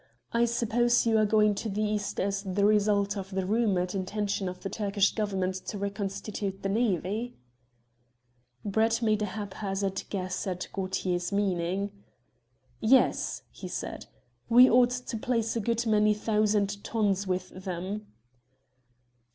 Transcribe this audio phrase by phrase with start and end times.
[0.33, 4.49] I suppose you are going to the East as the result of the rumoured intention
[4.49, 7.37] of the Turkish Government to reconstitute the navy."
[8.65, 11.91] Brett made a haphazard guess at Gaultier's meaning.
[12.79, 14.07] "Yes," he said,
[14.49, 18.07] "we ought to place a good many thousand tons with them."